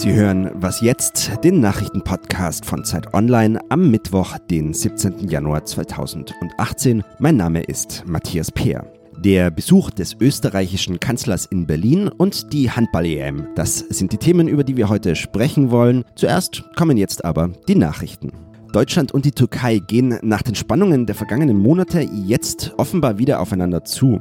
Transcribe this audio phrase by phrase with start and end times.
[0.00, 5.28] Sie hören Was jetzt, den Nachrichtenpodcast von Zeit Online am Mittwoch, den 17.
[5.28, 7.04] Januar 2018.
[7.18, 8.90] Mein Name ist Matthias Peer.
[9.18, 13.48] Der Besuch des österreichischen Kanzlers in Berlin und die Handball-EM.
[13.56, 16.04] Das sind die Themen, über die wir heute sprechen wollen.
[16.14, 18.32] Zuerst kommen jetzt aber die Nachrichten.
[18.70, 23.84] Deutschland und die Türkei gehen nach den Spannungen der vergangenen Monate jetzt offenbar wieder aufeinander
[23.84, 24.20] zu.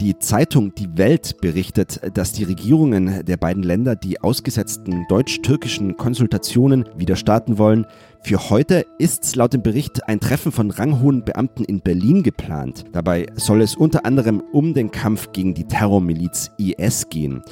[0.00, 6.88] Die Zeitung Die Welt berichtet, dass die Regierungen der beiden Länder die ausgesetzten deutsch-türkischen Konsultationen
[6.96, 7.86] wieder starten wollen.
[8.22, 12.84] Für heute ist laut dem Bericht ein Treffen von ranghohen Beamten in Berlin geplant.
[12.92, 17.42] Dabei soll es unter anderem um den Kampf gegen die Terrormiliz IS gehen.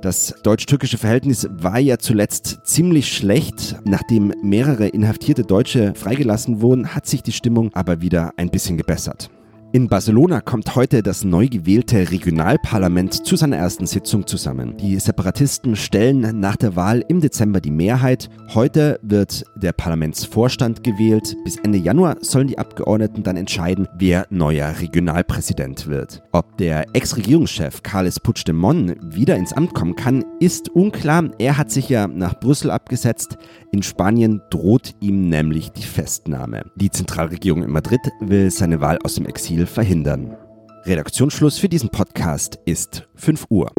[0.00, 3.76] Das deutsch-türkische Verhältnis war ja zuletzt ziemlich schlecht.
[3.84, 9.30] Nachdem mehrere inhaftierte Deutsche freigelassen wurden, hat sich die Stimmung aber wieder ein bisschen gebessert.
[9.74, 14.76] In Barcelona kommt heute das neu gewählte Regionalparlament zu seiner ersten Sitzung zusammen.
[14.76, 18.30] Die Separatisten stellen nach der Wahl im Dezember die Mehrheit.
[18.54, 21.34] Heute wird der Parlamentsvorstand gewählt.
[21.42, 26.22] Bis Ende Januar sollen die Abgeordneten dann entscheiden, wer neuer Regionalpräsident wird.
[26.30, 31.30] Ob der Ex-Regierungschef Carles Puigdemont wieder ins Amt kommen kann, ist unklar.
[31.40, 33.38] Er hat sich ja nach Brüssel abgesetzt.
[33.72, 36.62] In Spanien droht ihm nämlich die Festnahme.
[36.76, 40.36] Die Zentralregierung in Madrid will seine Wahl aus dem Exil verhindern.
[40.84, 43.72] Redaktionsschluss für diesen Podcast ist 5 Uhr.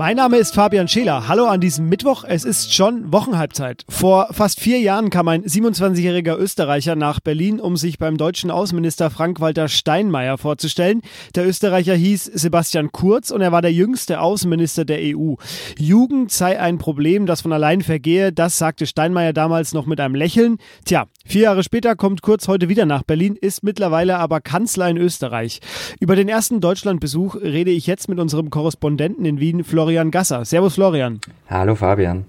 [0.00, 1.28] Mein Name ist Fabian Scheler.
[1.28, 2.24] Hallo an diesem Mittwoch.
[2.26, 3.84] Es ist schon Wochenhalbzeit.
[3.86, 9.10] Vor fast vier Jahren kam ein 27-jähriger Österreicher nach Berlin, um sich beim deutschen Außenminister
[9.10, 11.02] Frank-Walter Steinmeier vorzustellen.
[11.34, 15.34] Der Österreicher hieß Sebastian Kurz und er war der jüngste Außenminister der EU.
[15.78, 18.32] Jugend sei ein Problem, das von allein vergehe.
[18.32, 20.56] Das sagte Steinmeier damals noch mit einem Lächeln.
[20.86, 24.96] Tja, vier Jahre später kommt Kurz heute wieder nach Berlin, ist mittlerweile aber Kanzler in
[24.96, 25.60] Österreich.
[26.00, 30.44] Über den ersten Deutschlandbesuch rede ich jetzt mit unserem Korrespondenten in Wien, Florian Florian Gasser.
[30.44, 31.20] Servus Florian.
[31.48, 32.24] Hallo Fabian.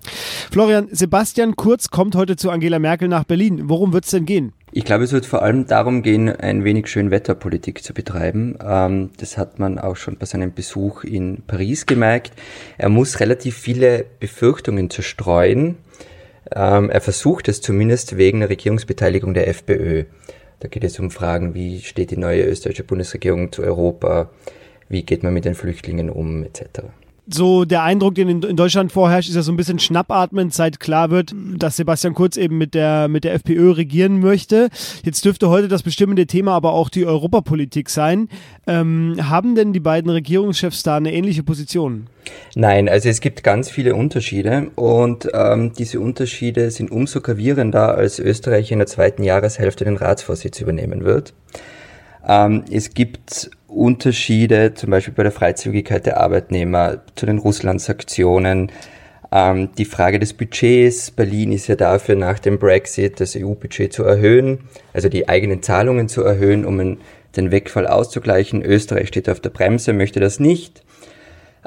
[0.51, 3.69] Florian, Sebastian Kurz kommt heute zu Angela Merkel nach Berlin.
[3.69, 4.53] Worum wird es denn gehen?
[4.71, 8.57] Ich glaube, es wird vor allem darum gehen, ein wenig Schönwetterpolitik zu betreiben.
[8.65, 12.31] Ähm, das hat man auch schon bei seinem Besuch in Paris gemerkt.
[12.79, 15.77] Er muss relativ viele Befürchtungen zerstreuen.
[16.51, 20.05] Ähm, er versucht es zumindest wegen der Regierungsbeteiligung der FPÖ.
[20.61, 24.31] Da geht es um Fragen, wie steht die neue österreichische Bundesregierung zu Europa,
[24.89, 26.85] wie geht man mit den Flüchtlingen um, etc
[27.27, 31.11] so der Eindruck, den in, Deutschland vorherrscht, ist ja so ein bisschen schnappatmen, seit klar
[31.11, 34.69] wird, dass Sebastian Kurz eben mit der, mit der FPÖ regieren möchte.
[35.03, 38.27] Jetzt dürfte heute das bestimmende Thema aber auch die Europapolitik sein.
[38.67, 42.07] Ähm, haben denn die beiden Regierungschefs da eine ähnliche Position?
[42.55, 48.19] Nein, also es gibt ganz viele Unterschiede und ähm, diese Unterschiede sind umso gravierender, als
[48.19, 51.33] Österreich in der zweiten Jahreshälfte den Ratsvorsitz übernehmen wird.
[52.27, 58.71] Ähm, es gibt Unterschiede, zum Beispiel bei der Freizügigkeit der Arbeitnehmer, zu den Russland-Sanktionen,
[59.31, 61.11] ähm, die Frage des Budgets.
[61.11, 64.59] Berlin ist ja dafür, nach dem Brexit das EU-Budget zu erhöhen,
[64.93, 66.97] also die eigenen Zahlungen zu erhöhen, um
[67.35, 68.61] den Wegfall auszugleichen.
[68.61, 70.83] Österreich steht auf der Bremse, möchte das nicht.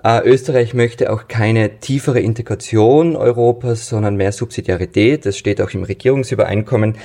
[0.03, 5.25] Äh, Österreich möchte auch keine tiefere Integration Europas, sondern mehr Subsidiarität.
[5.25, 6.97] Das steht auch im Regierungsübereinkommen.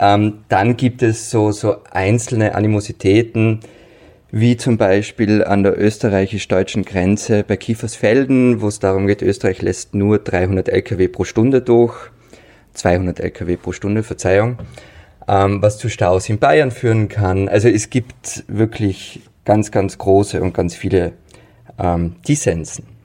[0.00, 3.60] Ähm, dann gibt es so, so einzelne Animositäten,
[4.30, 9.94] wie zum Beispiel an der österreichisch-deutschen Grenze bei Kiefersfelden, wo es darum geht, Österreich lässt
[9.94, 11.94] nur 300 Lkw pro Stunde durch,
[12.72, 14.56] 200 Lkw pro Stunde, Verzeihung,
[15.28, 17.50] ähm, was zu Staus in Bayern führen kann.
[17.50, 21.12] Also es gibt wirklich ganz, ganz große und ganz viele
[21.78, 22.99] ähm, Dissensen.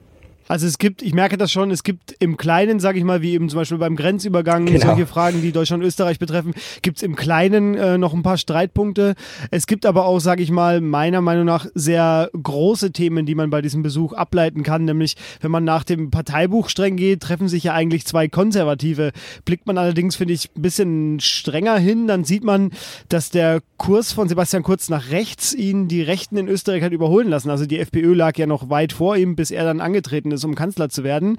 [0.48, 3.32] Also es gibt, ich merke das schon, es gibt im Kleinen, sage ich mal, wie
[3.32, 4.86] eben zum Beispiel beim Grenzübergang, genau.
[4.86, 8.36] solche Fragen, die Deutschland und Österreich betreffen, gibt es im Kleinen äh, noch ein paar
[8.36, 9.14] Streitpunkte.
[9.50, 13.50] Es gibt aber auch, sage ich mal, meiner Meinung nach sehr große Themen, die man
[13.50, 14.84] bei diesem Besuch ableiten kann.
[14.84, 19.12] Nämlich, wenn man nach dem Parteibuch streng geht, treffen sich ja eigentlich zwei Konservative.
[19.44, 22.70] Blickt man allerdings, finde ich, ein bisschen strenger hin, dann sieht man,
[23.08, 27.28] dass der Kurs von Sebastian Kurz nach rechts ihn die Rechten in Österreich hat überholen
[27.28, 27.50] lassen.
[27.50, 30.44] Also die FPÖ lag ja noch weit vor ihm, bis er dann angetreten ist ist,
[30.44, 31.38] um Kanzler zu werden.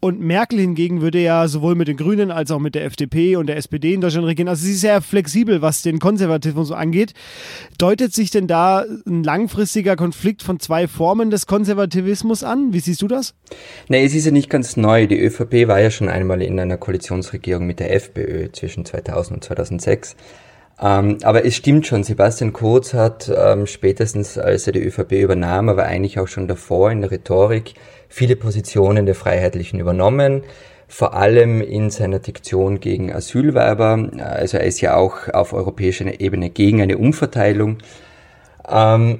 [0.00, 3.46] Und Merkel hingegen würde ja sowohl mit den Grünen als auch mit der FDP und
[3.46, 4.48] der SPD in Deutschland regieren.
[4.48, 7.14] Also sie ist sehr flexibel, was den Konservatismus angeht.
[7.78, 12.72] Deutet sich denn da ein langfristiger Konflikt von zwei Formen des Konservativismus an?
[12.72, 13.34] Wie siehst du das?
[13.88, 15.06] Nee, es ist ja nicht ganz neu.
[15.06, 19.44] Die ÖVP war ja schon einmal in einer Koalitionsregierung mit der FPÖ zwischen 2000 und
[19.44, 20.16] 2006.
[20.80, 25.68] Ähm, aber es stimmt schon, Sebastian Kurz hat ähm, spätestens, als er die ÖVP übernahm,
[25.68, 27.74] aber eigentlich auch schon davor in der Rhetorik
[28.08, 30.42] viele Positionen der Freiheitlichen übernommen,
[30.86, 34.08] vor allem in seiner Diktion gegen Asylwerber.
[34.18, 37.78] Also er ist ja auch auf europäischer Ebene gegen eine Umverteilung.
[38.70, 39.18] Ähm,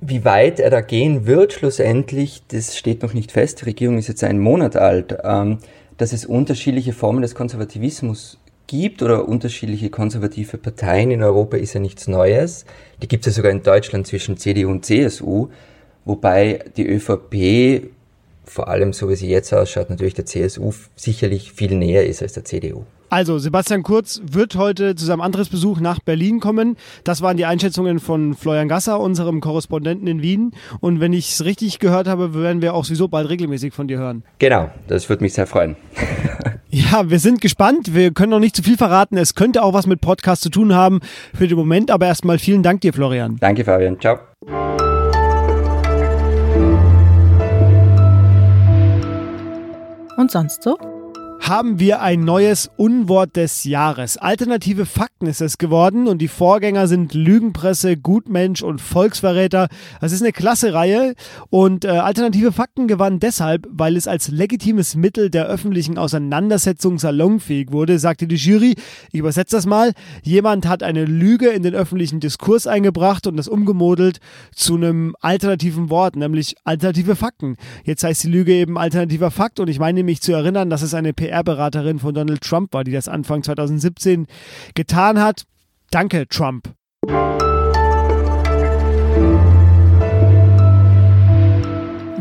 [0.00, 3.60] Wie weit er da gehen wird schlussendlich, das steht noch nicht fest.
[3.60, 5.18] Die Regierung ist jetzt einen Monat alt.
[5.22, 5.58] Ähm,
[6.00, 8.38] dass es unterschiedliche Formen des Konservativismus
[8.70, 12.64] gibt oder unterschiedliche konservative Parteien in Europa ist ja nichts Neues.
[13.02, 15.48] Die gibt es ja sogar in Deutschland zwischen CDU und CSU,
[16.04, 17.90] wobei die ÖVP,
[18.50, 22.32] vor allem so wie sie jetzt ausschaut, natürlich der CSU sicherlich viel näher ist als
[22.32, 22.84] der CDU.
[23.12, 25.20] Also, Sebastian Kurz wird heute zu seinem
[25.50, 26.76] Besuch nach Berlin kommen.
[27.02, 30.52] Das waren die Einschätzungen von Florian Gasser, unserem Korrespondenten in Wien.
[30.78, 33.98] Und wenn ich es richtig gehört habe, werden wir auch sowieso bald regelmäßig von dir
[33.98, 34.22] hören.
[34.38, 35.74] Genau, das würde mich sehr freuen.
[36.70, 37.94] ja, wir sind gespannt.
[37.94, 39.16] Wir können noch nicht zu viel verraten.
[39.16, 41.00] Es könnte auch was mit Podcast zu tun haben
[41.34, 41.90] für den Moment.
[41.90, 43.38] Aber erstmal vielen Dank dir, Florian.
[43.40, 43.98] Danke, Fabian.
[43.98, 44.20] Ciao.
[50.20, 50.89] Und sonst so?
[51.40, 54.18] Haben wir ein neues Unwort des Jahres.
[54.18, 59.68] Alternative Fakten ist es geworden und die Vorgänger sind Lügenpresse, Gutmensch und Volksverräter.
[60.00, 61.14] Das ist eine klasse Reihe
[61.48, 67.72] und äh, Alternative Fakten gewann deshalb, weil es als legitimes Mittel der öffentlichen Auseinandersetzung salonfähig
[67.72, 68.74] wurde, sagte die Jury.
[69.10, 69.92] Ich übersetze das mal.
[70.22, 74.20] Jemand hat eine Lüge in den öffentlichen Diskurs eingebracht und das umgemodelt
[74.54, 77.56] zu einem alternativen Wort, nämlich alternative Fakten.
[77.84, 80.92] Jetzt heißt die Lüge eben alternativer Fakt und ich meine mich zu erinnern, dass es
[80.92, 84.26] eine PR PR-Beraterin von Donald Trump war, die das Anfang 2017
[84.74, 85.44] getan hat.
[85.90, 86.74] Danke, Trump.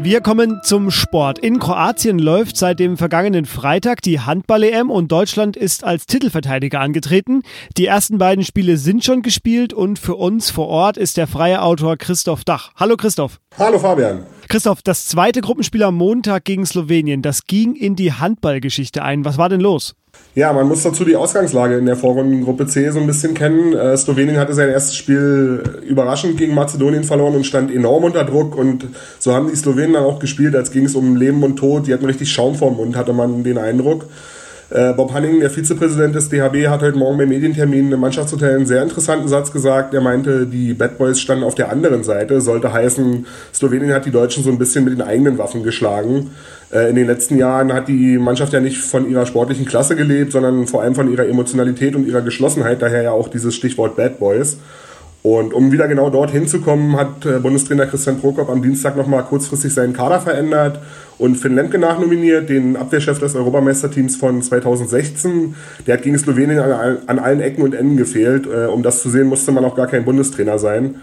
[0.02, 1.40] Wir kommen zum Sport.
[1.40, 7.42] In Kroatien läuft seit dem vergangenen Freitag die Handball-EM und Deutschland ist als Titelverteidiger angetreten.
[7.78, 11.62] Die ersten beiden Spiele sind schon gespielt und für uns vor Ort ist der freie
[11.62, 12.72] Autor Christoph Dach.
[12.78, 13.42] Hallo Christoph.
[13.58, 14.26] Hallo Fabian.
[14.48, 19.26] Christoph, das zweite Gruppenspiel am Montag gegen Slowenien, das ging in die Handballgeschichte ein.
[19.26, 19.96] Was war denn los?
[20.36, 23.74] Ja, man muss dazu die Ausgangslage in der Vorrundengruppe C so ein bisschen kennen.
[23.74, 28.56] Äh, Slowenien hatte sein erstes Spiel überraschend gegen Mazedonien verloren und stand enorm unter Druck.
[28.56, 28.86] Und
[29.18, 31.88] so haben die Slowenen dann auch gespielt, als ging es um Leben und Tod.
[31.88, 34.06] Die hatten richtig Schaum vorm Mund, hatte man den Eindruck.
[34.72, 38.66] Äh, Bob Hanning, der Vizepräsident des DHB, hat heute Morgen beim Medientermin im Mannschaftshotel einen
[38.68, 39.96] sehr interessanten Satz gesagt.
[39.96, 42.40] Er meinte, die Bad Boys standen auf der anderen Seite.
[42.40, 46.30] Sollte heißen, Slowenien hat die Deutschen so ein bisschen mit den eigenen Waffen geschlagen.
[46.72, 50.34] Äh, in den letzten Jahren hat die Mannschaft ja nicht von ihrer sportlichen Klasse gelebt,
[50.34, 52.80] sondern vor allem von ihrer Emotionalität und ihrer Geschlossenheit.
[52.80, 54.58] Daher ja auch dieses Stichwort Bad Boys.
[55.22, 59.24] Und um wieder genau dorthin zu kommen, hat äh, Bundestrainer Christian Prokop am Dienstag nochmal
[59.24, 60.80] kurzfristig seinen Kader verändert
[61.18, 65.56] und Finn Lemke nachnominiert, den Abwehrchef des Europameisterteams von 2016.
[65.86, 68.48] Der hat gegen Slowenien an, allen Ecken und Enden gefehlt.
[68.48, 70.96] Äh, um das zu sehen, musste man auch gar kein Bundestrainer sein.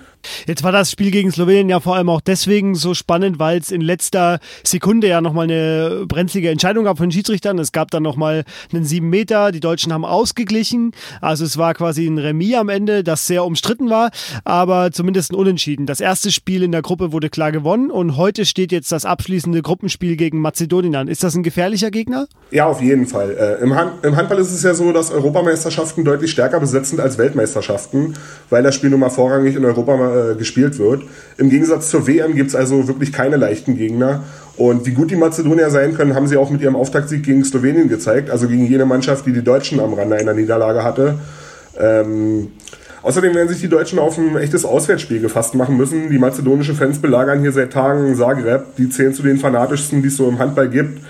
[0.46, 3.70] Jetzt war das Spiel gegen Slowenien ja vor allem auch deswegen so spannend, weil es
[3.70, 7.58] in letzter Sekunde ja nochmal eine brenzlige Entscheidung gab von den Schiedsrichtern.
[7.58, 9.52] Es gab dann nochmal einen sieben Meter.
[9.52, 10.92] Die Deutschen haben ausgeglichen.
[11.20, 14.10] Also es war quasi ein Remis am Ende, das sehr umstritten war,
[14.44, 15.86] aber zumindest ein Unentschieden.
[15.86, 19.62] Das erste Spiel in der Gruppe wurde klar gewonnen und heute steht jetzt das abschließende
[19.62, 21.08] Gruppenspiel gegen Mazedonien an.
[21.08, 22.26] Ist das ein gefährlicher Gegner?
[22.50, 23.36] Ja, auf jeden Fall.
[23.36, 23.72] Äh, im,
[24.02, 28.14] Im Handball ist es ja so, dass Europameisterschaften deutlich stärker besetzt sind als Weltmeisterschaften,
[28.50, 31.02] weil das Spiel nun mal vorrangig in Europa äh, gespielt wird.
[31.38, 34.24] Im Gegensatz zur WM gibt es also wirklich keine leichten Gegner.
[34.56, 37.88] Und wie gut die Mazedonier sein können, haben sie auch mit ihrem Auftaktsieg gegen Slowenien
[37.88, 41.18] gezeigt, also gegen jene Mannschaft, die die Deutschen am Rande einer Niederlage hatte.
[41.78, 42.48] Ähm,
[43.02, 46.08] außerdem werden sich die Deutschen auf ein echtes Auswärtsspiel gefasst machen müssen.
[46.10, 48.76] Die mazedonischen Fans belagern hier seit Tagen Zagreb.
[48.78, 51.00] Die zählen zu den fanatischsten, die es so im Handball gibt.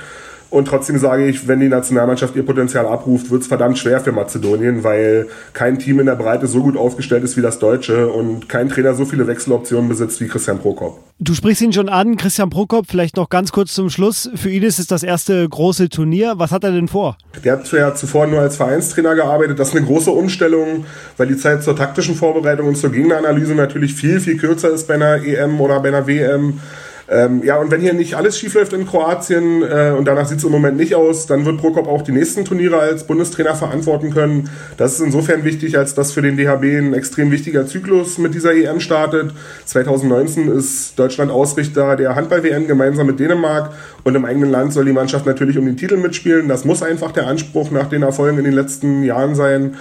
[0.49, 4.13] Und trotzdem sage ich, wenn die Nationalmannschaft ihr Potenzial abruft, wird es verdammt schwer für
[4.13, 8.49] Mazedonien, weil kein Team in der Breite so gut aufgestellt ist wie das deutsche und
[8.49, 11.01] kein Trainer so viele Wechseloptionen besitzt wie Christian Prokop.
[11.19, 14.31] Du sprichst ihn schon an, Christian Prokop, vielleicht noch ganz kurz zum Schluss.
[14.35, 16.35] Für ihn ist es das erste große Turnier.
[16.37, 17.17] Was hat er denn vor?
[17.43, 19.59] Der hat ja zuvor nur als Vereinstrainer gearbeitet.
[19.59, 20.85] Das ist eine große Umstellung,
[21.17, 24.95] weil die Zeit zur taktischen Vorbereitung und zur Gegneranalyse natürlich viel, viel kürzer ist bei
[24.95, 26.61] einer EM oder bei einer WM.
[27.09, 30.45] Ähm, ja, und wenn hier nicht alles schiefläuft in Kroatien äh, und danach sieht es
[30.45, 34.51] im Moment nicht aus, dann wird Prokop auch die nächsten Turniere als Bundestrainer verantworten können.
[34.77, 38.55] Das ist insofern wichtig, als dass für den DHB ein extrem wichtiger Zyklus mit dieser
[38.55, 39.31] EM startet.
[39.67, 43.73] 2019 ist Deutschland Ausrichter der Handball-WM gemeinsam mit Dänemark
[44.03, 46.49] und im eigenen Land soll die Mannschaft natürlich um den Titel mitspielen.
[46.49, 49.77] Das muss einfach der Anspruch nach den Erfolgen in den letzten Jahren sein.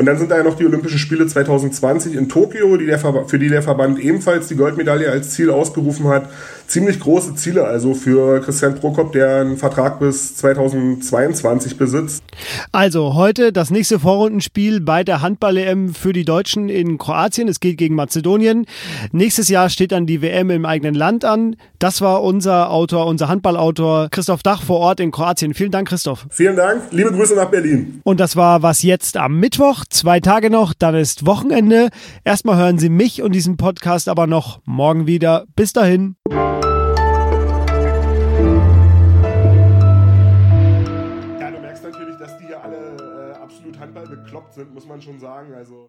[0.00, 2.90] Und dann sind da ja noch die Olympischen Spiele 2020 in Tokio, die
[3.26, 6.30] für die der Verband ebenfalls die Goldmedaille als Ziel ausgerufen hat.
[6.70, 12.22] Ziemlich große Ziele, also für Christian Prokop, der einen Vertrag bis 2022 besitzt.
[12.70, 17.48] Also heute das nächste Vorrundenspiel bei der Handball-EM für die Deutschen in Kroatien.
[17.48, 18.66] Es geht gegen Mazedonien.
[19.10, 21.56] Nächstes Jahr steht dann die WM im eigenen Land an.
[21.80, 25.54] Das war unser Autor, unser Handballautor Christoph Dach vor Ort in Kroatien.
[25.54, 26.26] Vielen Dank, Christoph.
[26.30, 26.82] Vielen Dank.
[26.92, 28.00] Liebe Grüße nach Berlin.
[28.04, 29.84] Und das war was jetzt am Mittwoch.
[29.90, 31.88] Zwei Tage noch, dann ist Wochenende.
[32.24, 35.46] Erstmal hören Sie mich und diesen Podcast aber noch morgen wieder.
[35.56, 36.14] Bis dahin.
[44.54, 45.54] Sind, muss man schon sagen.
[45.54, 45.88] Also